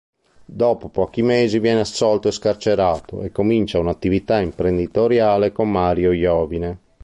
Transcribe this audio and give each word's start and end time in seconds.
Dopo 0.45 0.89
pochi 0.89 1.21
mesi 1.21 1.59
viene 1.59 1.81
assolto 1.81 2.27
e 2.27 2.31
scarcerato 2.31 3.21
e 3.21 3.31
comincia 3.31 3.77
un'attività 3.77 4.39
imprenditoriale 4.39 5.51
con 5.51 5.69
Mario 5.69 6.11
Iovine. 6.11 6.79